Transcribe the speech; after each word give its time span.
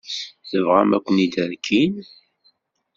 Tebɣam 0.49 0.89
ad 0.97 1.03
ken-rkin? 1.05 1.95